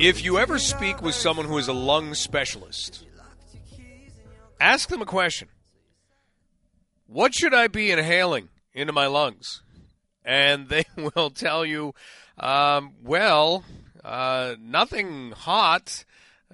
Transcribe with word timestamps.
If 0.00 0.24
you 0.24 0.38
ever 0.38 0.58
speak 0.58 1.02
with 1.02 1.14
someone 1.14 1.44
who 1.44 1.58
is 1.58 1.68
a 1.68 1.74
lung 1.74 2.14
specialist, 2.14 3.04
ask 4.58 4.88
them 4.88 5.02
a 5.02 5.04
question. 5.04 5.48
What 7.06 7.34
should 7.34 7.52
I 7.52 7.66
be 7.66 7.90
inhaling 7.90 8.48
into 8.72 8.94
my 8.94 9.08
lungs? 9.08 9.60
And 10.24 10.70
they 10.70 10.86
will 10.96 11.28
tell 11.28 11.66
you, 11.66 11.92
um, 12.38 12.94
well, 13.04 13.62
uh, 14.02 14.54
nothing 14.58 15.32
hot, 15.32 16.06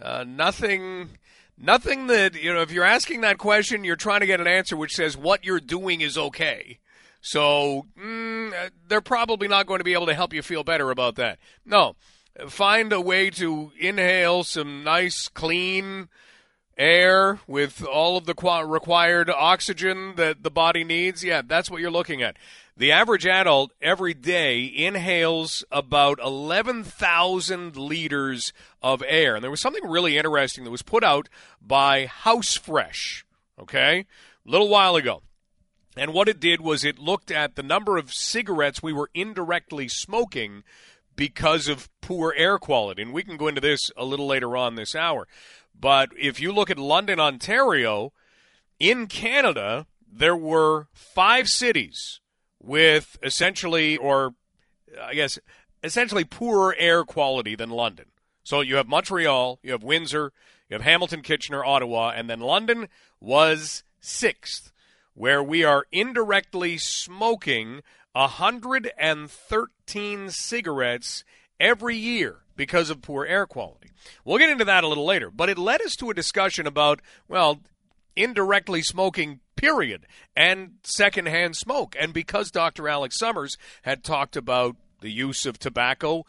uh, 0.02 0.24
nothing, 0.26 1.10
nothing 1.56 2.08
that, 2.08 2.34
you 2.34 2.52
know, 2.52 2.62
if 2.62 2.72
you're 2.72 2.82
asking 2.82 3.20
that 3.20 3.38
question, 3.38 3.84
you're 3.84 3.94
trying 3.94 4.22
to 4.22 4.26
get 4.26 4.40
an 4.40 4.48
answer 4.48 4.76
which 4.76 4.96
says 4.96 5.16
what 5.16 5.44
you're 5.44 5.60
doing 5.60 6.00
is 6.00 6.18
okay. 6.18 6.80
So 7.20 7.86
mm, 7.96 8.52
they're 8.88 9.00
probably 9.00 9.46
not 9.46 9.66
going 9.66 9.78
to 9.78 9.84
be 9.84 9.92
able 9.92 10.06
to 10.06 10.14
help 10.14 10.34
you 10.34 10.42
feel 10.42 10.64
better 10.64 10.90
about 10.90 11.14
that. 11.14 11.38
No, 11.64 11.94
find 12.48 12.93
a 12.93 13.00
way 13.00 13.30
to 13.30 13.73
inhale 13.79 14.45
some 14.45 14.85
nice, 14.85 15.29
clean 15.29 16.08
air 16.77 17.40
with 17.46 17.85
all 17.85 18.17
of 18.17 18.27
the 18.27 18.35
required 18.67 19.31
oxygen 19.31 20.14
that 20.17 20.43
the 20.43 20.50
body 20.50 20.85
needs. 20.85 21.25
Yeah, 21.25 21.43
that's 21.44 21.71
what 21.71 21.80
you're 21.80 21.91
looking 21.91 22.22
at. 22.22 22.36
The 22.77 22.93
average 22.93 23.27
adult 23.27 23.72
every 23.80 24.13
day 24.13 24.71
inhales 24.75 25.64
about 25.71 26.18
11,000 26.22 27.75
liters 27.75 28.53
of 28.82 29.03
air. 29.07 29.35
And 29.35 29.43
there 29.43 29.50
was 29.50 29.63
something 29.63 29.89
really 29.89 30.18
interesting 30.18 30.64
that 30.64 30.71
was 30.71 30.82
put 30.82 31.03
out 31.03 31.30
by 31.63 32.05
House 32.05 32.55
Fresh, 32.55 33.25
okay, 33.58 34.00
a 34.47 34.50
little 34.50 34.69
while 34.69 34.94
ago. 34.94 35.22
And 35.97 36.12
what 36.12 36.28
it 36.28 36.39
did 36.39 36.61
was 36.61 36.84
it 36.84 36.98
looked 36.98 37.30
at 37.30 37.56
the 37.56 37.62
number 37.62 37.97
of 37.97 38.12
cigarettes 38.12 38.83
we 38.83 38.92
were 38.92 39.08
indirectly 39.14 39.89
smoking 39.89 40.62
because 41.16 41.69
of 41.69 41.88
poor 42.00 42.34
air 42.36 42.58
quality. 42.58 43.02
And 43.02 43.12
we 43.12 43.24
can 43.24 43.36
go 43.36 43.48
into 43.48 43.61
this 43.61 43.91
a 43.97 44.05
little 44.05 44.27
later 44.27 44.56
on 44.56 44.74
this 44.74 44.94
hour. 44.94 45.27
But 45.78 46.11
if 46.19 46.41
you 46.41 46.52
look 46.52 46.70
at 46.70 46.78
London, 46.78 47.19
Ontario, 47.19 48.12
in 48.78 49.06
Canada, 49.06 49.86
there 50.10 50.36
were 50.36 50.88
five 50.92 51.48
cities 51.48 52.20
with 52.62 53.18
essentially, 53.22 53.96
or 53.96 54.34
I 55.00 55.14
guess, 55.14 55.38
essentially 55.82 56.24
poorer 56.24 56.74
air 56.78 57.04
quality 57.04 57.54
than 57.54 57.70
London. 57.70 58.06
So 58.42 58.60
you 58.60 58.76
have 58.76 58.88
Montreal, 58.88 59.58
you 59.62 59.72
have 59.72 59.82
Windsor, 59.82 60.32
you 60.69 60.74
have 60.74 60.82
Hamilton, 60.82 61.22
Kitchener, 61.22 61.64
Ottawa, 61.64 62.12
and 62.14 62.30
then 62.30 62.41
London 62.41 62.88
was 63.20 63.82
sixth 64.00 64.72
where 65.14 65.42
we 65.42 65.64
are 65.64 65.86
indirectly 65.91 66.76
smoking 66.76 67.82
113 68.17 70.31
cigarettes 70.31 71.22
every 71.61 71.97
year 71.97 72.39
because 72.56 72.89
of 72.89 73.03
poor 73.03 73.27
air 73.27 73.47
quality. 73.47 73.91
We'll 74.25 74.39
get 74.39 74.48
into 74.48 74.64
that 74.64 74.84
a 74.84 74.89
little 74.89 75.05
later, 75.05 75.31
but 75.31 75.50
it 75.50 75.59
led 75.59 75.83
us 75.83 75.95
to 75.97 76.09
a 76.09 76.14
discussion 76.14 76.67
about, 76.67 77.03
well, 77.28 77.61
indirectly 78.17 78.81
smoking, 78.81 79.41
period, 79.55 80.06
and 80.34 80.77
secondhand 80.83 81.56
smoke. 81.56 81.94
And 82.00 82.14
because 82.14 82.50
Dr. 82.50 82.89
Alex 82.89 83.19
Summers 83.19 83.59
had 83.83 84.03
talked 84.03 84.34
about 84.34 84.77
the 85.00 85.11
use 85.11 85.44
of 85.44 85.59
tobacco 85.59 86.25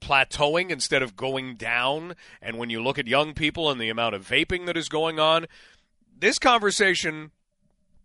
plateauing 0.00 0.70
instead 0.70 1.02
of 1.02 1.16
going 1.16 1.56
down, 1.56 2.14
and 2.40 2.56
when 2.56 2.70
you 2.70 2.80
look 2.80 3.00
at 3.00 3.08
young 3.08 3.34
people 3.34 3.68
and 3.68 3.80
the 3.80 3.88
amount 3.88 4.14
of 4.14 4.28
vaping 4.28 4.66
that 4.66 4.76
is 4.76 4.88
going 4.88 5.18
on, 5.18 5.46
this 6.16 6.38
conversation 6.38 7.32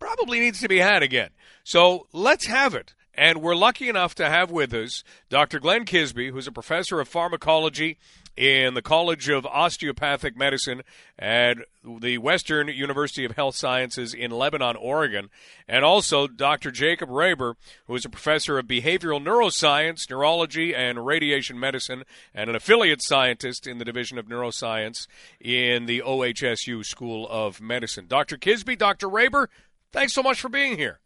probably 0.00 0.40
needs 0.40 0.58
to 0.60 0.68
be 0.68 0.78
had 0.78 1.04
again. 1.04 1.30
So 1.62 2.08
let's 2.12 2.46
have 2.46 2.74
it. 2.74 2.94
And 3.14 3.42
we're 3.42 3.54
lucky 3.54 3.88
enough 3.88 4.14
to 4.16 4.28
have 4.28 4.50
with 4.50 4.72
us 4.72 5.04
Dr. 5.28 5.60
Glen 5.60 5.84
Kisby, 5.84 6.30
who's 6.30 6.46
a 6.46 6.52
professor 6.52 6.98
of 6.98 7.08
pharmacology 7.08 7.98
in 8.36 8.72
the 8.72 8.80
College 8.80 9.28
of 9.28 9.44
Osteopathic 9.44 10.34
Medicine 10.34 10.80
at 11.18 11.58
the 11.84 12.16
Western 12.16 12.68
University 12.68 13.26
of 13.26 13.32
Health 13.32 13.54
Sciences 13.54 14.14
in 14.14 14.30
Lebanon, 14.30 14.76
Oregon, 14.76 15.28
and 15.68 15.84
also 15.84 16.26
Dr. 16.26 16.70
Jacob 16.70 17.10
Raber, 17.10 17.56
who 17.86 17.94
is 17.94 18.06
a 18.06 18.10
professor 18.10 18.58
of 18.58 18.66
behavioral 18.66 19.22
neuroscience, 19.22 20.08
neurology, 20.08 20.74
and 20.74 21.04
radiation 21.04 21.60
medicine, 21.60 22.04
and 22.34 22.48
an 22.48 22.56
affiliate 22.56 23.02
scientist 23.02 23.66
in 23.66 23.76
the 23.76 23.84
Division 23.84 24.16
of 24.16 24.26
Neuroscience 24.26 25.06
in 25.38 25.84
the 25.84 26.00
OHSU 26.00 26.86
School 26.86 27.28
of 27.28 27.60
Medicine. 27.60 28.06
Dr. 28.08 28.38
Kisby, 28.38 28.78
Dr. 28.78 29.08
Raber, 29.08 29.48
Thanks 29.92 30.14
so 30.14 30.22
much 30.22 30.40
for 30.40 30.48
being 30.48 30.78
here. 30.78 31.00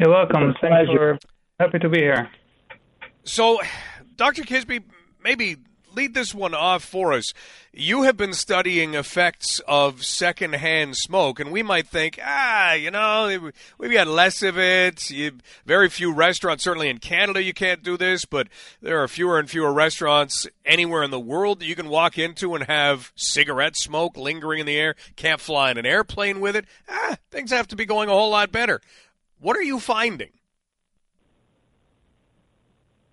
You're 0.00 0.08
welcome. 0.08 0.54
Thanks 0.62 0.90
for 0.90 1.18
happy 1.58 1.78
to 1.78 1.88
be 1.90 1.98
here. 1.98 2.30
So, 3.24 3.60
Dr. 4.16 4.44
Kisby, 4.44 4.82
maybe 5.22 5.58
lead 5.94 6.14
this 6.14 6.34
one 6.34 6.54
off 6.54 6.82
for 6.82 7.12
us. 7.12 7.34
You 7.70 8.04
have 8.04 8.16
been 8.16 8.32
studying 8.32 8.94
effects 8.94 9.60
of 9.68 10.02
secondhand 10.02 10.96
smoke, 10.96 11.38
and 11.38 11.52
we 11.52 11.62
might 11.62 11.86
think, 11.86 12.18
ah, 12.24 12.72
you 12.72 12.90
know, 12.90 13.50
we've 13.76 13.92
got 13.92 14.06
less 14.06 14.42
of 14.42 14.58
it. 14.58 15.10
You, 15.10 15.32
very 15.66 15.90
few 15.90 16.14
restaurants, 16.14 16.64
certainly 16.64 16.88
in 16.88 16.96
Canada, 16.96 17.42
you 17.42 17.52
can't 17.52 17.82
do 17.82 17.98
this, 17.98 18.24
but 18.24 18.48
there 18.80 19.02
are 19.02 19.08
fewer 19.08 19.38
and 19.38 19.50
fewer 19.50 19.70
restaurants 19.72 20.46
anywhere 20.64 21.02
in 21.02 21.10
the 21.10 21.20
world 21.20 21.60
that 21.60 21.66
you 21.66 21.76
can 21.76 21.90
walk 21.90 22.16
into 22.16 22.54
and 22.54 22.64
have 22.64 23.12
cigarette 23.16 23.76
smoke 23.76 24.16
lingering 24.16 24.60
in 24.60 24.66
the 24.66 24.78
air. 24.78 24.94
Can't 25.16 25.42
fly 25.42 25.70
in 25.70 25.76
an 25.76 25.84
airplane 25.84 26.40
with 26.40 26.56
it. 26.56 26.64
Ah, 26.88 27.16
things 27.30 27.50
have 27.50 27.68
to 27.68 27.76
be 27.76 27.84
going 27.84 28.08
a 28.08 28.12
whole 28.12 28.30
lot 28.30 28.50
better. 28.50 28.80
What 29.40 29.56
are 29.56 29.62
you 29.62 29.80
finding? 29.80 30.30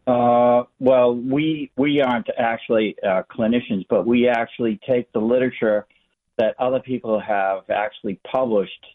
Uh, 0.05 0.63
well, 0.79 1.13
we 1.15 1.71
we 1.75 2.01
aren't 2.01 2.29
actually 2.37 2.95
uh, 3.03 3.23
clinicians, 3.29 3.85
but 3.89 4.05
we 4.05 4.27
actually 4.27 4.79
take 4.87 5.11
the 5.11 5.19
literature 5.19 5.85
that 6.37 6.55
other 6.59 6.79
people 6.79 7.19
have 7.19 7.69
actually 7.69 8.19
published 8.29 8.85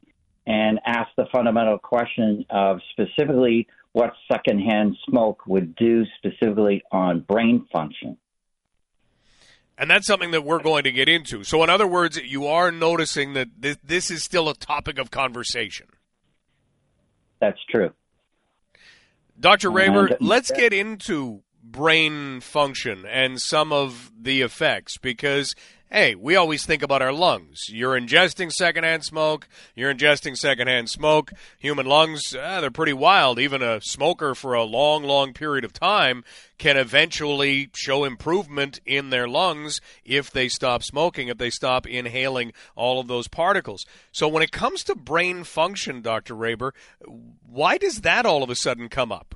and 0.47 0.81
ask 0.87 1.09
the 1.17 1.27
fundamental 1.33 1.79
question 1.79 2.45
of 2.51 2.81
specifically 2.93 3.67
what 3.93 4.13
secondhand 4.31 4.97
smoke 5.09 5.47
would 5.47 5.77
do 5.77 6.05
specifically 6.17 6.83
on 6.93 7.21
brain 7.21 7.67
function. 7.73 8.17
And 9.77 9.91
that's 9.91 10.07
something 10.07 10.31
that 10.31 10.45
we're 10.45 10.63
going 10.63 10.85
to 10.85 10.93
get 10.93 11.09
into. 11.09 11.45
So, 11.45 11.63
in 11.63 11.71
other 11.71 11.87
words, 11.87 12.17
you 12.17 12.47
are 12.47 12.71
noticing 12.71 13.35
that 13.35 13.49
this, 13.59 13.77
this 13.85 14.11
is 14.11 14.23
still 14.23 14.49
a 14.49 14.55
topic 14.55 14.99
of 14.99 15.11
conversation. 15.11 15.89
That's 17.43 17.59
true. 17.69 17.91
Dr. 19.39 19.71
Raber, 19.71 20.17
let's 20.21 20.53
get 20.53 20.73
into 20.73 21.43
brain 21.61 22.41
function 22.41 23.05
and 23.05 23.43
some 23.43 23.73
of 23.73 24.13
the 24.17 24.43
effects 24.43 24.97
because 24.97 25.53
hey, 25.93 26.15
we 26.15 26.35
always 26.35 26.65
think 26.65 26.83
about 26.83 27.03
our 27.03 27.13
lungs. 27.13 27.69
You're 27.69 28.01
ingesting 28.01 28.51
secondhand 28.51 29.05
smoke, 29.05 29.47
you're 29.77 29.93
ingesting 29.93 30.37
secondhand 30.37 30.89
smoke. 30.89 31.33
Human 31.59 31.85
lungs, 31.85 32.35
ah, 32.35 32.63
they're 32.63 32.71
pretty 32.71 32.95
wild. 32.95 33.39
Even 33.39 33.63
a 33.63 33.79
smoker 33.83 34.35
for 34.35 34.55
a 34.55 34.65
long, 34.65 35.05
long 35.05 35.35
period 35.35 35.65
of 35.67 35.75
time 35.75 36.25
can 36.57 36.79
eventually 36.79 37.69
show 37.75 38.05
improvement 38.05 38.81
in 38.87 39.11
their 39.11 39.29
lungs 39.29 39.83
if 40.03 40.31
they 40.31 40.49
stop 40.49 40.83
smoking, 40.83 41.29
if 41.29 41.37
they 41.37 41.51
stop 41.51 41.87
inhaling 41.87 42.55
all 42.75 42.99
of 42.99 43.07
those 43.07 43.29
particles. 43.29 43.85
So 44.13 44.27
when 44.29 44.43
it 44.43 44.51
comes 44.51 44.83
to 44.85 44.95
brain 44.95 45.45
function, 45.45 46.01
Dr. 46.01 46.35
Raber, 46.35 46.73
why 47.47 47.77
does 47.77 48.01
that 48.01 48.25
all 48.25 48.43
of 48.43 48.49
a 48.49 48.57
sudden 48.57 48.89
come 48.89 49.13
up? 49.13 49.35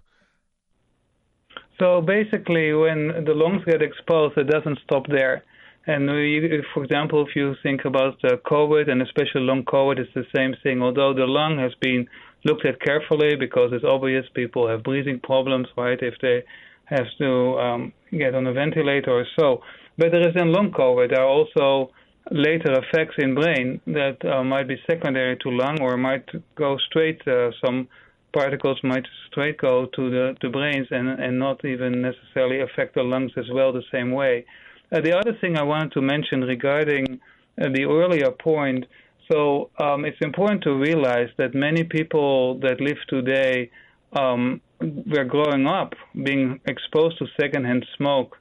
So 1.78 2.00
basically, 2.00 2.72
when 2.72 3.08
the 3.26 3.34
lungs 3.34 3.62
get 3.66 3.82
exposed, 3.82 4.38
it 4.38 4.44
doesn't 4.44 4.78
stop 4.82 5.06
there. 5.08 5.44
And 5.86 6.10
we, 6.10 6.62
for 6.74 6.82
example, 6.82 7.24
if 7.26 7.36
you 7.36 7.54
think 7.62 7.84
about 7.84 8.20
COVID 8.22 8.90
and 8.90 9.02
especially 9.02 9.42
long 9.42 9.62
COVID, 9.64 9.98
it's 9.98 10.14
the 10.14 10.26
same 10.34 10.54
thing. 10.62 10.82
Although 10.82 11.14
the 11.14 11.26
lung 11.26 11.58
has 11.58 11.72
been 11.80 12.08
looked 12.44 12.66
at 12.66 12.80
carefully 12.80 13.36
because 13.36 13.70
it's 13.72 13.84
obvious 13.84 14.24
people 14.34 14.68
have 14.68 14.82
breathing 14.82 15.20
problems, 15.20 15.68
right? 15.76 15.98
If 16.00 16.14
they 16.20 16.42
have 16.86 17.06
to 17.18 17.58
um, 17.58 17.92
get 18.10 18.34
on 18.34 18.46
a 18.46 18.52
ventilator 18.52 19.10
or 19.12 19.26
so. 19.38 19.62
But 19.98 20.12
there 20.12 20.28
is 20.28 20.34
in 20.36 20.52
long 20.52 20.72
COVID, 20.72 21.10
there 21.10 21.22
are 21.22 21.28
also 21.28 21.92
later 22.30 22.72
effects 22.72 23.14
in 23.18 23.34
brain 23.34 23.80
that 23.86 24.18
uh, 24.24 24.42
might 24.42 24.66
be 24.66 24.76
secondary 24.90 25.36
to 25.38 25.50
lung 25.50 25.80
or 25.80 25.96
might 25.96 26.26
go 26.56 26.76
straight 26.88 27.20
uh, 27.28 27.50
some 27.64 27.86
particles 28.32 28.78
might 28.82 29.06
straight 29.30 29.56
go 29.58 29.86
to 29.94 30.10
the 30.10 30.48
brains 30.48 30.88
and 30.90 31.08
and 31.08 31.38
not 31.38 31.64
even 31.64 32.02
necessarily 32.02 32.60
affect 32.60 32.94
the 32.94 33.02
lungs 33.02 33.30
as 33.36 33.46
well 33.52 33.72
the 33.72 33.84
same 33.92 34.10
way. 34.10 34.44
Uh, 34.92 35.00
the 35.00 35.16
other 35.16 35.36
thing 35.40 35.56
I 35.56 35.62
wanted 35.62 35.92
to 35.92 36.00
mention 36.00 36.42
regarding 36.42 37.20
uh, 37.60 37.68
the 37.74 37.84
earlier 37.84 38.30
point, 38.30 38.86
so 39.30 39.70
um, 39.78 40.04
it's 40.04 40.20
important 40.20 40.62
to 40.62 40.74
realize 40.74 41.28
that 41.38 41.54
many 41.54 41.82
people 41.82 42.58
that 42.60 42.80
live 42.80 42.98
today 43.08 43.70
um, 44.12 44.60
were 44.80 45.24
growing 45.24 45.66
up 45.66 45.94
being 46.14 46.60
exposed 46.66 47.18
to 47.18 47.26
secondhand 47.40 47.84
smoke 47.96 48.36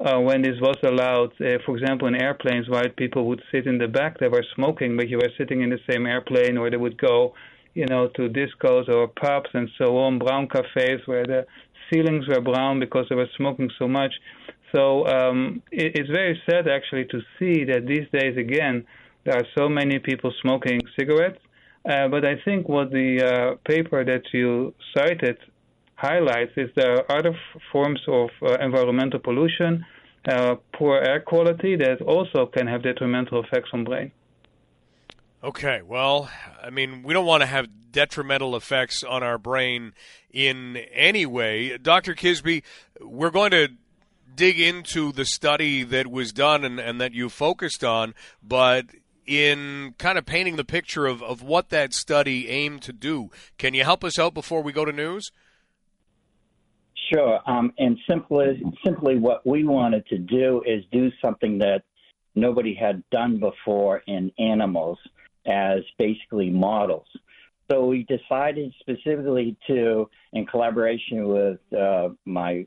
uh, 0.00 0.18
when 0.18 0.40
this 0.40 0.58
was 0.60 0.76
allowed. 0.82 1.32
Uh, 1.40 1.58
for 1.66 1.76
example, 1.76 2.08
in 2.08 2.14
airplanes, 2.14 2.68
white 2.68 2.96
people 2.96 3.26
would 3.26 3.42
sit 3.52 3.66
in 3.66 3.76
the 3.76 3.88
back, 3.88 4.18
they 4.18 4.28
were 4.28 4.44
smoking, 4.54 4.96
but 4.96 5.08
you 5.08 5.18
were 5.18 5.30
sitting 5.36 5.60
in 5.60 5.68
the 5.68 5.80
same 5.90 6.06
airplane, 6.06 6.56
or 6.56 6.70
they 6.70 6.78
would 6.78 6.98
go 6.98 7.34
you 7.74 7.86
know, 7.86 8.08
to 8.08 8.28
discos 8.28 8.88
or 8.88 9.08
pubs 9.08 9.50
and 9.54 9.68
so 9.78 9.96
on, 9.98 10.18
brown 10.18 10.48
cafes 10.48 11.00
where 11.06 11.24
the 11.24 11.46
ceilings 11.92 12.26
were 12.28 12.40
brown 12.40 12.80
because 12.80 13.06
they 13.08 13.14
were 13.14 13.28
smoking 13.36 13.70
so 13.78 13.86
much. 13.86 14.12
So 14.72 15.06
um, 15.06 15.62
it, 15.70 15.92
it's 15.96 16.10
very 16.10 16.40
sad 16.48 16.68
actually 16.68 17.04
to 17.06 17.20
see 17.38 17.64
that 17.64 17.86
these 17.86 18.06
days 18.12 18.36
again 18.36 18.86
there 19.24 19.36
are 19.36 19.46
so 19.56 19.68
many 19.68 19.98
people 19.98 20.32
smoking 20.40 20.80
cigarettes. 20.98 21.40
Uh, 21.88 22.08
but 22.08 22.24
I 22.24 22.34
think 22.44 22.68
what 22.68 22.90
the 22.90 23.22
uh, 23.22 23.54
paper 23.64 24.04
that 24.04 24.22
you 24.32 24.74
cited 24.94 25.38
highlights 25.94 26.52
is 26.56 26.70
there 26.76 26.92
are 26.94 27.18
other 27.18 27.30
f- 27.30 27.62
forms 27.72 28.00
of 28.06 28.30
uh, 28.42 28.54
environmental 28.60 29.18
pollution, 29.18 29.84
uh, 30.28 30.56
poor 30.74 30.98
air 30.98 31.20
quality 31.20 31.76
that 31.76 32.02
also 32.02 32.46
can 32.46 32.66
have 32.66 32.82
detrimental 32.82 33.42
effects 33.42 33.70
on 33.72 33.84
brain. 33.84 34.12
Okay, 35.42 35.80
well, 35.80 36.30
I 36.62 36.68
mean, 36.68 37.02
we 37.02 37.14
don't 37.14 37.24
want 37.24 37.40
to 37.42 37.46
have 37.46 37.66
detrimental 37.92 38.56
effects 38.56 39.02
on 39.02 39.22
our 39.22 39.38
brain 39.38 39.94
in 40.30 40.76
any 40.92 41.24
way. 41.24 41.78
Dr. 41.78 42.14
Kisby, 42.14 42.62
we're 43.00 43.30
going 43.30 43.50
to 43.52 43.68
dig 44.34 44.60
into 44.60 45.12
the 45.12 45.24
study 45.24 45.82
that 45.84 46.06
was 46.06 46.32
done 46.32 46.64
and, 46.64 46.78
and 46.78 47.00
that 47.00 47.12
you 47.12 47.28
focused 47.28 47.84
on, 47.84 48.14
but 48.42 48.86
in 49.26 49.94
kind 49.98 50.18
of 50.18 50.26
painting 50.26 50.56
the 50.56 50.64
picture 50.64 51.06
of, 51.06 51.22
of 51.22 51.42
what 51.42 51.68
that 51.70 51.94
study 51.94 52.48
aimed 52.48 52.82
to 52.82 52.92
do, 52.92 53.30
can 53.58 53.74
you 53.74 53.84
help 53.84 54.02
us 54.02 54.18
out 54.18 54.34
before 54.34 54.62
we 54.62 54.72
go 54.72 54.84
to 54.84 54.92
news? 54.92 55.30
Sure. 57.12 57.40
Um, 57.46 57.72
and 57.78 57.98
simply, 58.08 58.62
simply 58.84 59.18
what 59.18 59.46
we 59.46 59.64
wanted 59.64 60.06
to 60.06 60.18
do 60.18 60.62
is 60.66 60.84
do 60.92 61.10
something 61.20 61.58
that 61.58 61.82
nobody 62.34 62.74
had 62.74 63.02
done 63.10 63.38
before 63.40 64.02
in 64.06 64.30
animals 64.38 64.98
as 65.46 65.80
basically 65.98 66.50
models. 66.50 67.06
So 67.70 67.86
we 67.86 68.04
decided 68.04 68.72
specifically 68.80 69.56
to, 69.68 70.08
in 70.32 70.46
collaboration 70.46 71.28
with 71.28 71.60
uh, 71.72 72.10
my 72.24 72.66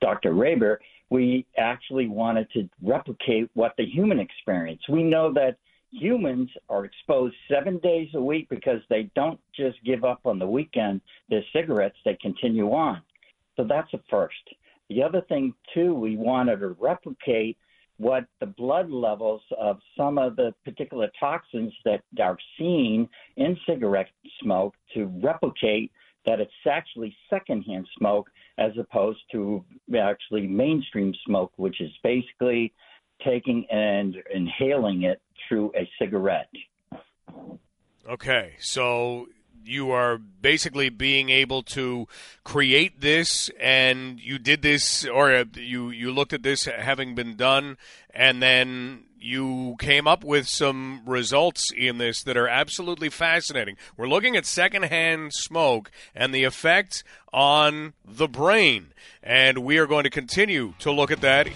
Dr. 0.00 0.32
Raber, 0.32 0.78
we 1.10 1.46
actually 1.56 2.08
wanted 2.08 2.50
to 2.52 2.68
replicate 2.82 3.50
what 3.54 3.74
the 3.78 3.86
human 3.86 4.18
experience. 4.18 4.82
We 4.88 5.02
know 5.02 5.32
that 5.34 5.56
humans 5.90 6.50
are 6.68 6.84
exposed 6.84 7.34
seven 7.50 7.78
days 7.78 8.08
a 8.14 8.20
week 8.20 8.48
because 8.50 8.80
they 8.90 9.10
don't 9.14 9.40
just 9.56 9.82
give 9.84 10.04
up 10.04 10.20
on 10.24 10.38
the 10.38 10.46
weekend 10.46 11.00
their 11.30 11.44
cigarettes, 11.52 11.96
they 12.04 12.18
continue 12.20 12.72
on. 12.72 13.00
So 13.56 13.64
that's 13.64 13.92
a 13.94 14.00
first. 14.10 14.34
The 14.88 15.02
other 15.02 15.22
thing, 15.28 15.54
too, 15.74 15.94
we 15.94 16.16
wanted 16.16 16.60
to 16.60 16.76
replicate 16.78 17.56
what 17.98 18.24
the 18.40 18.46
blood 18.46 18.90
levels 18.90 19.42
of 19.58 19.78
some 19.96 20.18
of 20.18 20.36
the 20.36 20.54
particular 20.64 21.10
toxins 21.18 21.72
that 21.84 22.02
are 22.20 22.38
seen 22.56 23.08
in 23.36 23.58
cigarette 23.66 24.08
smoke 24.40 24.74
to 24.94 25.06
replicate 25.22 25.90
that 26.28 26.40
it's 26.40 26.52
actually 26.70 27.16
secondhand 27.30 27.88
smoke 27.96 28.28
as 28.58 28.72
opposed 28.78 29.20
to 29.32 29.64
actually 29.98 30.46
mainstream 30.46 31.14
smoke, 31.24 31.52
which 31.56 31.80
is 31.80 31.90
basically 32.02 32.74
taking 33.24 33.66
and 33.70 34.14
inhaling 34.34 35.04
it 35.04 35.22
through 35.48 35.72
a 35.74 35.88
cigarette. 35.98 36.50
Okay, 38.06 38.56
so 38.58 39.26
you 39.68 39.90
are 39.90 40.18
basically 40.18 40.88
being 40.88 41.28
able 41.30 41.62
to 41.62 42.08
create 42.44 43.00
this, 43.00 43.50
and 43.60 44.18
you 44.20 44.38
did 44.38 44.62
this, 44.62 45.04
or 45.06 45.34
uh, 45.34 45.44
you 45.54 45.90
you 45.90 46.10
looked 46.12 46.32
at 46.32 46.42
this 46.42 46.64
having 46.64 47.14
been 47.14 47.36
done, 47.36 47.76
and 48.14 48.42
then 48.42 49.04
you 49.20 49.76
came 49.78 50.06
up 50.06 50.24
with 50.24 50.48
some 50.48 51.02
results 51.04 51.72
in 51.76 51.98
this 51.98 52.22
that 52.22 52.36
are 52.36 52.48
absolutely 52.48 53.08
fascinating. 53.08 53.76
We're 53.96 54.08
looking 54.08 54.36
at 54.36 54.46
secondhand 54.46 55.34
smoke 55.34 55.90
and 56.14 56.32
the 56.32 56.44
effect 56.44 57.04
on 57.32 57.94
the 58.04 58.28
brain, 58.28 58.92
and 59.22 59.58
we 59.58 59.78
are 59.78 59.86
going 59.86 60.04
to 60.04 60.10
continue 60.10 60.74
to 60.78 60.92
look 60.92 61.10
at 61.10 61.20
that. 61.20 61.48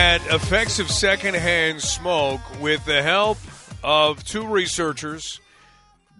At 0.00 0.26
effects 0.32 0.78
of 0.78 0.90
secondhand 0.90 1.82
smoke 1.82 2.40
with 2.58 2.82
the 2.86 3.02
help 3.02 3.36
of 3.84 4.24
two 4.24 4.46
researchers, 4.46 5.40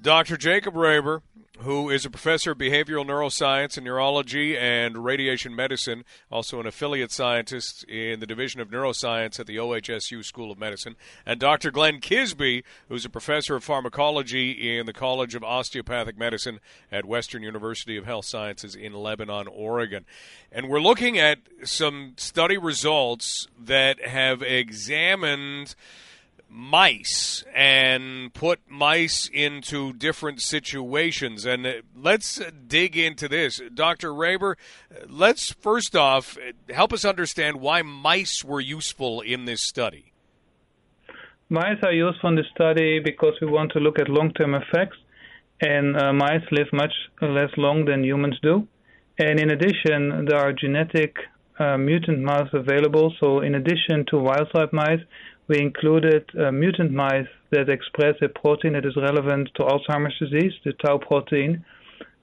Dr. 0.03 0.37
Jacob 0.37 0.75
Raber, 0.75 1.23
who 1.63 1.91
is 1.91 2.07
a 2.07 2.11
professor 2.11 2.53
of 2.53 2.59
behavioral 2.59 3.05
neuroscience 3.05 3.77
and 3.77 3.85
neurology 3.85 4.57
and 4.57 5.05
radiation 5.05 5.55
medicine, 5.55 6.05
also 6.31 6.59
an 6.59 6.67
affiliate 6.67 7.13
scientist 7.13 7.85
in 7.85 8.21
the 8.21 8.27
Division 8.27 8.61
of 8.61 8.71
Neuroscience 8.71 9.39
at 9.39 9.47
the 9.47 9.57
OHSU 9.57 10.25
School 10.25 10.51
of 10.51 10.59
Medicine, 10.59 10.97
and 11.27 11.39
Dr. 11.39 11.71
Glen 11.71 12.01
Kisby, 12.01 12.63
who's 12.89 13.05
a 13.05 13.11
professor 13.11 13.57
of 13.57 13.65
pharmacology 13.65 14.79
in 14.79 14.87
the 14.87 14.93
College 14.93 15.35
of 15.35 15.45
Osteopathic 15.45 16.17
Medicine 16.17 16.61
at 16.91 17.05
Western 17.05 17.43
University 17.43 17.97
of 17.97 18.07
Health 18.07 18.25
Sciences 18.25 18.75
in 18.75 18.95
Lebanon, 18.95 19.47
Oregon. 19.47 20.07
And 20.51 20.69
we're 20.69 20.81
looking 20.81 21.19
at 21.19 21.41
some 21.65 22.15
study 22.17 22.57
results 22.57 23.49
that 23.59 24.01
have 24.07 24.43
examined 24.43 25.75
mice 26.51 27.45
and 27.55 28.35
put 28.35 28.61
mice 28.69 29.31
into 29.33 29.93
different 29.93 30.41
situations. 30.41 31.47
And 31.47 31.67
uh, 31.67 31.73
let's 31.97 32.41
dig 32.67 32.97
into 32.97 33.29
this. 33.29 33.61
Dr. 33.73 34.11
Raber, 34.11 34.57
let's 35.09 35.53
first 35.53 35.95
off 35.95 36.37
help 36.69 36.93
us 36.93 37.05
understand 37.05 37.61
why 37.61 37.83
mice 37.83 38.45
were 38.45 38.61
useful 38.61 39.21
in 39.21 39.45
this 39.45 39.63
study. 39.63 40.13
Mice 41.49 41.79
are 41.83 41.93
useful 41.93 42.31
in 42.31 42.37
this 42.37 42.47
study 42.55 43.01
because 43.05 43.35
we 43.41 43.49
want 43.49 43.73
to 43.73 43.81
look 43.81 43.99
at 43.99 44.09
long 44.09 44.33
term 44.35 44.55
effects, 44.55 44.97
and 45.61 45.97
uh, 45.97 46.13
mice 46.13 46.45
live 46.53 46.69
much 46.73 46.93
less 47.21 47.51
long 47.57 47.85
than 47.85 48.05
humans 48.05 48.39
do. 48.41 48.69
And 49.19 49.41
in 49.41 49.51
addition, 49.51 50.27
there 50.29 50.39
are 50.39 50.53
genetic 50.53 51.17
uh, 51.59 51.77
mutant 51.77 52.21
mice 52.23 52.49
available. 52.53 53.13
So, 53.21 53.41
in 53.41 53.57
addition 53.57 54.07
to 54.11 54.19
wild 54.19 54.49
type 54.55 54.73
mice, 54.73 55.01
we 55.51 55.59
included 55.59 56.25
uh, 56.39 56.53
mutant 56.53 56.93
mice 56.93 57.33
that 57.51 57.69
express 57.69 58.15
a 58.23 58.29
protein 58.29 58.75
that 58.75 58.87
is 58.87 58.95
relevant 58.95 59.51
to 59.57 59.63
Alzheimer's 59.65 60.17
disease, 60.21 60.53
the 60.65 60.73
tau 60.75 60.97
protein. 60.99 61.65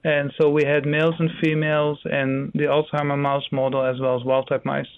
And 0.02 0.32
so 0.40 0.48
we 0.48 0.64
had 0.64 0.86
males 0.86 1.14
and 1.18 1.30
females 1.42 1.98
and 2.06 2.50
the 2.54 2.66
Alzheimer 2.74 3.18
mouse 3.18 3.44
model 3.52 3.84
as 3.84 4.00
well 4.00 4.16
as 4.18 4.24
wild 4.24 4.48
type 4.48 4.64
mice. 4.64 4.92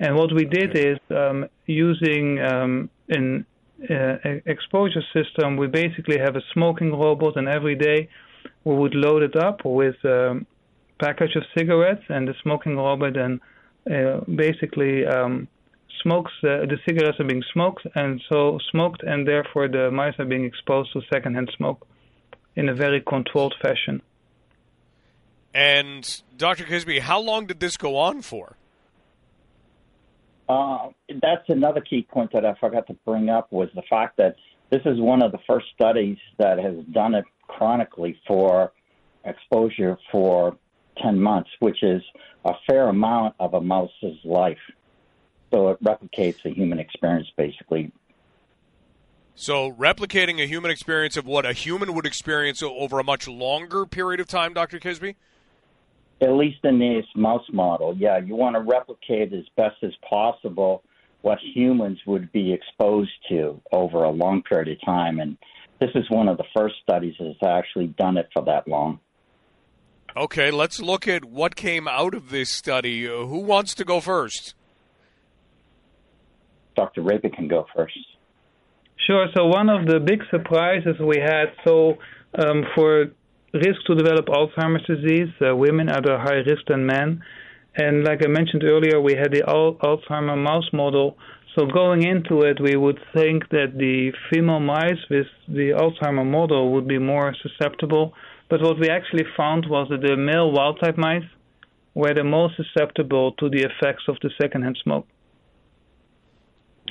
And 0.00 0.16
what 0.16 0.34
we 0.34 0.44
did 0.44 0.76
is 0.76 0.98
um, 1.10 1.46
using 1.66 2.40
um, 2.40 2.90
an 3.08 3.46
uh, 3.88 4.16
exposure 4.44 5.04
system, 5.14 5.56
we 5.56 5.68
basically 5.68 6.18
have 6.18 6.34
a 6.34 6.42
smoking 6.52 6.90
robot, 6.90 7.36
and 7.36 7.46
every 7.48 7.76
day 7.76 8.08
we 8.64 8.74
would 8.74 8.96
load 8.96 9.22
it 9.22 9.36
up 9.36 9.64
with 9.64 9.94
a 10.04 10.30
um, 10.30 10.46
package 10.98 11.36
of 11.36 11.44
cigarettes, 11.56 12.02
and 12.08 12.26
the 12.26 12.34
smoking 12.42 12.76
robot 12.76 13.12
then 13.14 13.40
uh, 13.88 14.18
basically 14.24 15.06
um, 15.06 15.46
smokes 16.02 16.32
uh, 16.42 16.66
the 16.66 16.78
cigarettes 16.86 17.18
are 17.20 17.24
being 17.24 17.42
smoked 17.52 17.86
and 17.94 18.20
so 18.28 18.58
smoked 18.70 19.02
and 19.02 19.26
therefore 19.26 19.68
the 19.68 19.90
mice 19.90 20.14
are 20.18 20.24
being 20.24 20.44
exposed 20.44 20.92
to 20.92 21.00
secondhand 21.12 21.50
smoke 21.56 21.86
in 22.56 22.68
a 22.68 22.74
very 22.74 23.00
controlled 23.00 23.54
fashion. 23.62 24.02
And 25.54 26.22
Dr. 26.36 26.64
Kisby, 26.64 27.00
how 27.00 27.20
long 27.20 27.46
did 27.46 27.60
this 27.60 27.76
go 27.76 27.96
on 27.96 28.22
for? 28.22 28.56
Uh, 30.48 30.88
that's 31.20 31.48
another 31.48 31.80
key 31.80 32.06
point 32.10 32.32
that 32.32 32.44
I 32.44 32.54
forgot 32.54 32.86
to 32.88 32.94
bring 33.06 33.28
up 33.28 33.52
was 33.52 33.68
the 33.74 33.82
fact 33.88 34.16
that 34.18 34.36
this 34.70 34.82
is 34.86 35.00
one 35.00 35.22
of 35.22 35.32
the 35.32 35.38
first 35.46 35.66
studies 35.74 36.16
that 36.38 36.58
has 36.58 36.74
done 36.92 37.14
it 37.14 37.24
chronically 37.46 38.18
for 38.26 38.72
exposure 39.24 39.98
for 40.10 40.56
10 41.02 41.20
months, 41.20 41.50
which 41.60 41.82
is 41.82 42.02
a 42.44 42.52
fair 42.66 42.88
amount 42.88 43.34
of 43.38 43.54
a 43.54 43.60
mouse's 43.60 44.18
life. 44.24 44.58
So 45.52 45.68
it 45.68 45.82
replicates 45.84 46.44
a 46.44 46.50
human 46.50 46.78
experience 46.78 47.28
basically. 47.36 47.92
So 49.34 49.72
replicating 49.72 50.42
a 50.42 50.46
human 50.46 50.70
experience 50.70 51.16
of 51.16 51.26
what 51.26 51.46
a 51.46 51.52
human 51.52 51.94
would 51.94 52.06
experience 52.06 52.62
over 52.62 52.98
a 52.98 53.04
much 53.04 53.26
longer 53.26 53.86
period 53.86 54.20
of 54.20 54.28
time, 54.28 54.54
Dr. 54.54 54.78
Kisby? 54.78 55.14
At 56.20 56.32
least 56.32 56.58
in 56.64 56.78
this 56.78 57.06
mouse 57.16 57.44
model, 57.52 57.96
yeah. 57.96 58.18
You 58.18 58.36
want 58.36 58.54
to 58.54 58.60
replicate 58.60 59.32
as 59.32 59.44
best 59.56 59.76
as 59.82 59.92
possible 60.08 60.84
what 61.22 61.38
humans 61.54 61.98
would 62.06 62.30
be 62.32 62.52
exposed 62.52 63.10
to 63.30 63.60
over 63.72 64.04
a 64.04 64.10
long 64.10 64.42
period 64.42 64.68
of 64.68 64.84
time. 64.84 65.18
And 65.18 65.36
this 65.80 65.90
is 65.94 66.08
one 66.10 66.28
of 66.28 66.36
the 66.36 66.44
first 66.54 66.76
studies 66.82 67.14
that's 67.18 67.42
actually 67.42 67.88
done 67.88 68.16
it 68.16 68.28
for 68.32 68.44
that 68.44 68.68
long. 68.68 69.00
Okay, 70.16 70.50
let's 70.50 70.80
look 70.80 71.08
at 71.08 71.24
what 71.24 71.56
came 71.56 71.88
out 71.88 72.14
of 72.14 72.30
this 72.30 72.50
study. 72.50 73.04
Who 73.06 73.38
wants 73.38 73.74
to 73.76 73.84
go 73.84 73.98
first? 74.00 74.54
Dr. 76.76 77.02
Raber 77.02 77.34
can 77.34 77.48
go 77.48 77.66
first. 77.74 77.98
Sure. 79.06 79.26
So 79.34 79.46
one 79.46 79.68
of 79.68 79.86
the 79.86 79.98
big 79.98 80.20
surprises 80.30 80.94
we 81.00 81.18
had, 81.18 81.46
so 81.64 81.94
um, 82.38 82.64
for 82.74 83.06
risk 83.52 83.80
to 83.86 83.94
develop 83.94 84.26
Alzheimer's 84.26 84.86
disease, 84.86 85.32
uh, 85.46 85.54
women 85.56 85.88
are 85.88 85.98
at 85.98 86.08
a 86.08 86.18
higher 86.18 86.44
risk 86.44 86.66
than 86.68 86.86
men. 86.86 87.22
And 87.76 88.04
like 88.04 88.20
I 88.24 88.28
mentioned 88.28 88.64
earlier, 88.64 89.00
we 89.00 89.14
had 89.14 89.32
the 89.32 89.42
Al- 89.48 89.74
Alzheimer 89.82 90.40
mouse 90.42 90.68
model. 90.72 91.16
So 91.56 91.66
going 91.66 92.02
into 92.02 92.42
it, 92.42 92.60
we 92.60 92.76
would 92.76 92.98
think 93.14 93.48
that 93.50 93.74
the 93.76 94.12
female 94.30 94.60
mice 94.60 95.02
with 95.10 95.26
the 95.48 95.70
Alzheimer 95.70 96.24
model 96.24 96.72
would 96.72 96.86
be 96.86 96.98
more 96.98 97.34
susceptible. 97.42 98.14
But 98.48 98.62
what 98.62 98.78
we 98.78 98.88
actually 98.88 99.24
found 99.36 99.66
was 99.68 99.88
that 99.90 100.02
the 100.02 100.16
male 100.16 100.50
wild 100.52 100.78
type 100.82 100.96
mice 100.96 101.24
were 101.94 102.14
the 102.14 102.24
most 102.24 102.54
susceptible 102.56 103.32
to 103.32 103.48
the 103.48 103.62
effects 103.62 104.04
of 104.08 104.16
the 104.22 104.30
secondhand 104.40 104.78
smoke. 104.82 105.06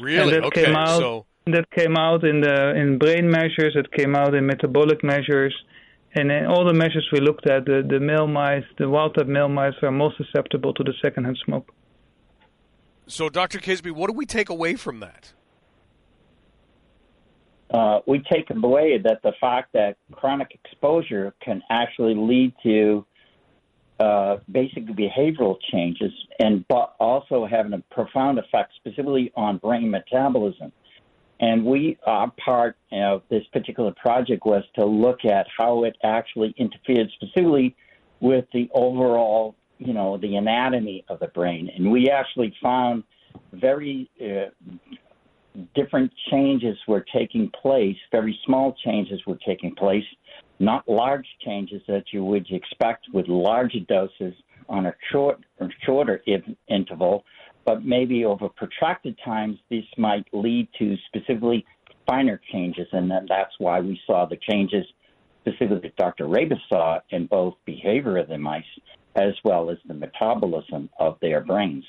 Really? 0.02 0.36
And 0.36 0.44
that 0.44 0.48
okay. 0.48 0.66
Came 0.66 0.76
out, 0.76 1.00
so 1.00 1.26
that 1.48 1.70
came 1.72 1.98
out 1.98 2.24
in 2.24 2.42
the 2.42 2.76
in 2.76 2.98
brain 2.98 3.30
measures. 3.30 3.76
It 3.76 3.92
came 3.92 4.16
out 4.16 4.34
in 4.34 4.46
metabolic 4.46 5.04
measures. 5.04 5.56
And 6.14 6.30
in 6.30 6.46
all 6.46 6.66
the 6.66 6.74
measures 6.74 7.08
we 7.14 7.22
looked 7.22 7.48
at, 7.48 7.66
the, 7.66 7.88
the 7.88 8.00
male 8.00 8.28
mice, 8.28 8.66
the 8.78 8.90
wild 8.90 9.16
type 9.16 9.28
male 9.28 9.48
mice, 9.48 9.74
are 9.82 9.92
most 9.92 10.18
susceptible 10.18 10.74
to 10.74 10.84
the 10.84 10.94
secondhand 11.02 11.38
smoke. 11.46 11.72
So, 13.08 13.30
Dr. 13.30 13.60
Kisby, 13.60 13.92
what 13.92 14.10
do 14.10 14.14
we 14.14 14.26
take 14.26 14.50
away 14.50 14.76
from 14.76 15.00
that? 15.00 15.32
Uh, 17.74 18.00
we 18.06 18.22
take 18.32 18.50
away 18.50 18.98
that 19.02 19.22
the 19.24 19.32
fact 19.40 19.72
that 19.74 19.96
chronic 20.12 20.58
exposure 20.66 21.34
can 21.42 21.62
actually 21.70 22.14
lead 22.14 22.54
to 22.64 23.06
uh, 24.02 24.38
basic 24.52 24.86
behavioral 24.88 25.58
changes 25.72 26.12
and 26.40 26.66
also 27.00 27.46
having 27.46 27.74
a 27.74 27.84
profound 27.94 28.40
effect 28.40 28.74
specifically 28.76 29.32
on 29.36 29.58
brain 29.58 29.92
metabolism. 29.92 30.72
And 31.40 31.66
we, 31.66 31.98
our 32.06 32.32
part 32.44 32.78
of 32.92 33.22
this 33.30 33.44
particular 33.54 33.92
project 33.92 34.44
was 34.46 34.64
to 34.80 34.86
look 34.86 35.24
at 35.26 35.46
how 35.56 35.84
it 35.84 35.98
actually 36.04 36.54
interfered 36.58 37.10
specifically 37.16 37.76
with 38.22 38.46
the 38.54 38.70
overall, 38.74 39.56
you 39.78 39.94
know, 39.94 40.18
the 40.18 40.36
anatomy 40.36 41.04
of 41.08 41.20
the 41.20 41.28
brain. 41.28 41.70
And 41.76 41.92
we 41.92 42.10
actually 42.10 42.56
found 42.62 43.04
very 43.54 44.10
uh, 44.20 44.50
different 45.76 46.12
changes 46.30 46.78
were 46.88 47.06
taking 47.14 47.50
place, 47.62 47.98
very 48.12 48.38
small 48.46 48.76
changes 48.86 49.20
were 49.26 49.38
taking 49.46 49.76
place, 49.76 50.04
not 50.60 50.88
large 50.88 51.28
changes 51.44 51.82
that 51.88 52.06
you 52.12 52.24
would 52.24 52.48
expect 52.52 53.06
with 53.14 53.28
larger 53.28 53.80
doses 53.88 54.34
on 54.70 54.86
a 54.86 54.96
short 55.12 55.40
or 55.60 55.70
shorter 55.86 56.22
interval, 56.68 57.24
but 57.66 57.84
maybe 57.84 58.26
over 58.26 58.50
protracted 58.50 59.18
times, 59.24 59.58
this 59.70 59.84
might 59.98 60.26
lead 60.34 60.68
to 60.80 60.96
specifically 61.08 61.66
finer 62.08 62.42
changes, 62.52 62.88
and 62.92 63.10
then 63.10 63.26
that's 63.28 63.54
why 63.60 63.80
we 63.80 64.00
saw 64.08 64.26
the 64.26 64.38
changes 64.50 64.86
specifically 65.42 65.80
that 65.82 65.96
Dr. 65.98 66.26
Raber 66.26 66.58
saw 66.70 67.00
in 67.10 67.26
both 67.26 67.56
behavior 67.66 68.18
of 68.18 68.30
the 68.30 68.38
mice 68.38 68.64
as 69.16 69.34
well 69.44 69.70
as 69.70 69.78
the 69.88 69.94
metabolism 69.94 70.90
of 71.00 71.18
their 71.22 71.42
brains. 71.42 71.84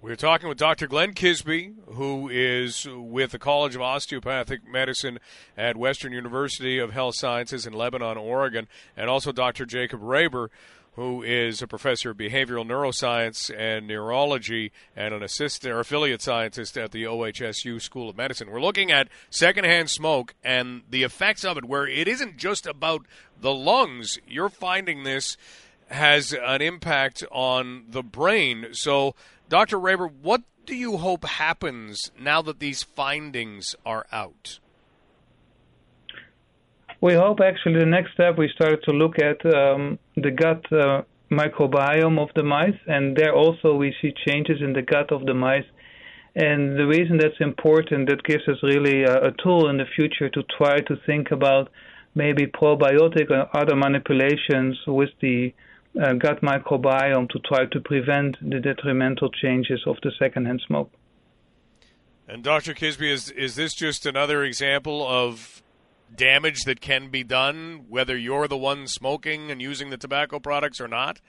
We're 0.00 0.14
talking 0.14 0.48
with 0.48 0.58
Dr. 0.58 0.86
Glen 0.86 1.12
Kisby, 1.12 1.74
who 1.94 2.28
is 2.28 2.86
with 2.88 3.32
the 3.32 3.38
College 3.40 3.74
of 3.74 3.82
Osteopathic 3.82 4.60
Medicine 4.64 5.18
at 5.56 5.76
Western 5.76 6.12
University 6.12 6.78
of 6.78 6.92
Health 6.92 7.16
Sciences 7.16 7.66
in 7.66 7.72
Lebanon, 7.72 8.16
Oregon, 8.16 8.68
and 8.96 9.10
also 9.10 9.32
Dr. 9.32 9.66
Jacob 9.66 10.00
Raber, 10.00 10.50
who 10.92 11.24
is 11.24 11.62
a 11.62 11.66
professor 11.66 12.10
of 12.10 12.16
behavioral 12.16 12.64
neuroscience 12.64 13.52
and 13.58 13.88
neurology 13.88 14.70
and 14.94 15.12
an 15.14 15.24
assistant 15.24 15.74
or 15.74 15.80
affiliate 15.80 16.22
scientist 16.22 16.78
at 16.78 16.92
the 16.92 17.02
OHSU 17.02 17.82
School 17.82 18.08
of 18.08 18.16
Medicine. 18.16 18.52
We're 18.52 18.60
looking 18.60 18.92
at 18.92 19.08
secondhand 19.30 19.90
smoke 19.90 20.32
and 20.44 20.82
the 20.88 21.02
effects 21.02 21.44
of 21.44 21.58
it, 21.58 21.64
where 21.64 21.88
it 21.88 22.06
isn't 22.06 22.36
just 22.36 22.68
about 22.68 23.04
the 23.40 23.52
lungs. 23.52 24.16
You're 24.28 24.48
finding 24.48 25.02
this 25.02 25.36
has 25.90 26.32
an 26.32 26.62
impact 26.62 27.24
on 27.30 27.84
the 27.88 28.02
brain. 28.02 28.68
So, 28.72 29.14
Dr. 29.48 29.78
Raber, 29.78 30.10
what 30.22 30.42
do 30.66 30.74
you 30.74 30.98
hope 30.98 31.24
happens 31.24 32.10
now 32.20 32.42
that 32.42 32.60
these 32.60 32.82
findings 32.82 33.74
are 33.86 34.04
out? 34.12 34.58
We 37.00 37.14
hope 37.14 37.38
actually 37.40 37.78
the 37.78 37.86
next 37.86 38.12
step 38.12 38.36
we 38.36 38.50
started 38.54 38.82
to 38.84 38.92
look 38.92 39.16
at 39.18 39.44
um, 39.46 39.98
the 40.16 40.30
gut 40.30 40.64
uh, 40.70 41.02
microbiome 41.30 42.18
of 42.18 42.28
the 42.34 42.42
mice, 42.42 42.78
and 42.86 43.16
there 43.16 43.34
also 43.34 43.74
we 43.74 43.94
see 44.02 44.12
changes 44.26 44.58
in 44.60 44.74
the 44.74 44.82
gut 44.82 45.12
of 45.12 45.24
the 45.24 45.34
mice. 45.34 45.64
And 46.34 46.78
the 46.78 46.86
reason 46.86 47.16
that's 47.16 47.40
important, 47.40 48.08
that 48.08 48.22
gives 48.24 48.46
us 48.48 48.58
really 48.62 49.04
a, 49.04 49.28
a 49.28 49.32
tool 49.42 49.70
in 49.70 49.78
the 49.78 49.86
future 49.96 50.28
to 50.28 50.42
try 50.58 50.78
to 50.80 50.96
think 51.06 51.30
about 51.30 51.70
maybe 52.14 52.46
probiotic 52.46 53.30
or 53.30 53.48
other 53.56 53.76
manipulations 53.76 54.76
with 54.86 55.10
the 55.20 55.54
uh, 56.00 56.12
gut 56.14 56.40
microbiome 56.42 57.28
to 57.30 57.38
try 57.40 57.66
to 57.66 57.80
prevent 57.80 58.36
the 58.40 58.60
detrimental 58.60 59.30
changes 59.30 59.80
of 59.86 59.96
the 60.02 60.12
secondhand 60.18 60.62
smoke. 60.66 60.90
And 62.28 62.42
Dr. 62.44 62.74
Kisby, 62.74 63.10
is 63.10 63.30
is 63.30 63.54
this 63.54 63.74
just 63.74 64.04
another 64.04 64.42
example 64.42 65.06
of 65.06 65.62
damage 66.14 66.60
that 66.64 66.80
can 66.80 67.08
be 67.08 67.24
done, 67.24 67.86
whether 67.88 68.16
you're 68.16 68.48
the 68.48 68.56
one 68.56 68.86
smoking 68.86 69.50
and 69.50 69.60
using 69.62 69.90
the 69.90 69.96
tobacco 69.96 70.38
products 70.38 70.80
or 70.80 70.88
not? 70.88 71.20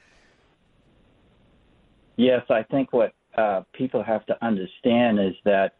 Yes, 2.17 2.41
I 2.49 2.63
think 2.63 2.91
what 2.91 3.13
uh, 3.37 3.61
people 3.73 4.03
have 4.03 4.25
to 4.25 4.45
understand 4.45 5.19
is 5.19 5.35
that, 5.45 5.75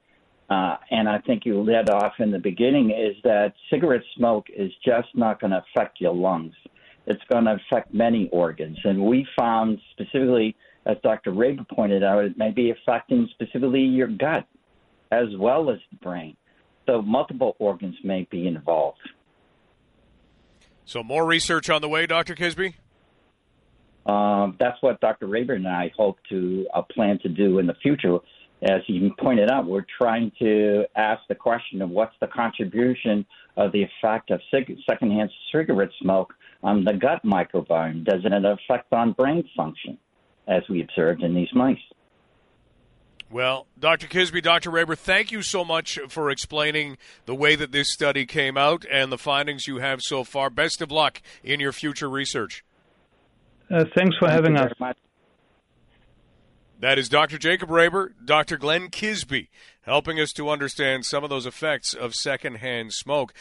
uh, 0.50 0.78
and 0.90 1.10
I 1.10 1.20
think 1.20 1.46
you 1.46 1.62
led 1.62 1.90
off 1.90 2.14
in 2.20 2.32
the 2.32 2.40
beginning, 2.40 2.92
is 2.92 3.22
that 3.24 3.54
cigarette 3.70 4.04
smoke 4.16 4.48
is 4.56 4.72
just 4.86 5.10
not 5.16 5.42
going 5.42 5.52
to 5.52 5.62
affect 5.76 6.00
your 6.00 6.14
lungs. 6.14 6.54
It's 7.10 7.22
going 7.30 7.46
to 7.46 7.58
affect 7.58 7.94
many 7.94 8.30
organs. 8.32 8.78
And 8.84 9.04
we 9.04 9.28
found 9.38 9.80
specifically, 9.92 10.56
as 10.86 10.96
Dr. 11.04 11.32
Raber 11.32 11.68
pointed 11.68 12.04
out, 12.04 12.24
it 12.24 12.38
may 12.38 12.52
be 12.52 12.72
affecting 12.72 13.28
specifically 13.32 13.82
your 13.82 14.08
gut 14.08 14.46
as 15.12 15.26
well 15.38 15.70
as 15.72 15.80
the 15.92 15.98
brain. 15.98 16.38
So 16.86 17.02
multiple 17.02 17.56
organs 17.60 17.96
may 18.04 18.28
be 18.32 18.48
involved. 18.48 19.00
So 20.86 21.04
more 21.04 21.26
research 21.26 21.70
on 21.70 21.82
the 21.82 21.90
way, 21.90 22.06
Dr. 22.06 22.36
Kisby? 22.36 22.74
Um, 24.06 24.56
that's 24.60 24.82
what 24.82 25.00
Dr. 25.02 25.28
Raber 25.28 25.56
and 25.56 25.68
I 25.68 25.92
hope 25.96 26.18
to 26.30 26.66
uh, 26.74 26.82
plan 26.82 27.20
to 27.24 27.30
do 27.30 27.60
in 27.60 27.68
the 27.68 27.76
future. 27.76 28.18
As 28.62 28.82
you 28.88 29.12
pointed 29.20 29.50
out, 29.50 29.66
we're 29.66 29.86
trying 29.98 30.32
to 30.40 30.84
ask 30.96 31.22
the 31.30 31.36
question 31.36 31.82
of 31.82 31.90
what's 31.90 32.16
the 32.20 32.28
contribution 32.28 33.26
of 33.56 33.72
the 33.72 33.84
effect 33.84 34.32
of 34.32 34.42
cig- 34.54 34.78
secondhand 34.90 35.30
cigarette 35.52 35.90
smoke 36.02 36.34
on 36.62 36.84
the 36.84 36.94
gut 36.94 37.24
microbiome? 37.24 38.04
Does 38.04 38.22
it 38.26 38.34
affect 38.34 38.92
on 38.92 39.14
brain 39.14 39.44
function, 39.56 39.98
as 40.48 40.64
we 40.70 40.82
observed 40.82 41.24
in 41.24 41.34
these 41.34 41.48
mice? 41.54 41.78
Well, 43.32 43.68
Dr. 43.80 44.08
Kisby, 44.08 44.42
Dr. 44.42 44.72
Raber, 44.72 44.98
thank 44.98 45.32
you 45.32 45.44
so 45.44 45.64
much 45.64 46.00
for 46.10 46.32
explaining 46.32 46.98
the 47.28 47.36
way 47.36 47.56
that 47.56 47.72
this 47.72 47.94
study 47.94 48.26
came 48.26 48.58
out 48.58 48.86
and 48.92 49.12
the 49.12 49.20
findings 49.20 49.68
you 49.68 49.78
have 49.78 50.02
so 50.02 50.24
far. 50.24 50.50
Best 50.50 50.82
of 50.82 50.92
luck 50.92 51.22
in 51.44 51.60
your 51.60 51.72
future 51.72 52.10
research. 52.10 52.66
Uh, 53.72 53.86
thanks 53.96 54.18
for 54.18 54.28
Thank 54.28 54.36
having 54.36 54.56
you 54.56 54.64
us. 54.64 54.74
very 54.80 54.90
much. 54.90 54.98
That 56.82 56.98
is 56.98 57.10
Dr. 57.10 57.38
Jacob 57.38 57.68
Raber, 57.68 58.14
Dr. 58.24 58.56
Glen 58.56 58.88
Kisby, 58.88 59.50
helping 59.82 60.18
us 60.18 60.32
to 60.32 60.50
understand 60.50 61.06
some 61.06 61.26
of 61.26 61.30
those 61.30 61.46
effects 61.46 61.94
of 61.94 62.16
secondhand 62.16 62.94
smoke. 62.94 63.34